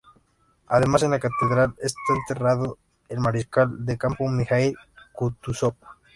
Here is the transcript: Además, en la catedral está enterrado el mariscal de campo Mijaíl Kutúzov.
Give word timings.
Además, 0.65 1.03
en 1.03 1.11
la 1.11 1.19
catedral 1.19 1.75
está 1.77 1.99
enterrado 2.15 2.79
el 3.07 3.19
mariscal 3.19 3.85
de 3.85 3.99
campo 3.99 4.27
Mijaíl 4.27 4.75
Kutúzov. 5.13 5.75